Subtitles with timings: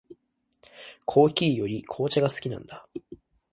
[1.05, 2.87] コーヒーより紅茶が好きなんだ。